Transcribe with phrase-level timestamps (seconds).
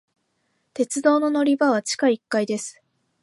[0.73, 2.81] 鉄道の乗り場は地下一階です。